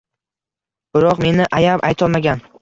Biroq 0.95 1.21
meni 1.27 1.47
ayab 1.59 1.85
aytolmagan 1.91 2.43